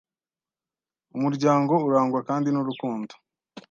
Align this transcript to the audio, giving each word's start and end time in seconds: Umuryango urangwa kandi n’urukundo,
Umuryango 1.15 1.73
urangwa 1.87 2.19
kandi 2.29 2.49
n’urukundo, 2.51 3.13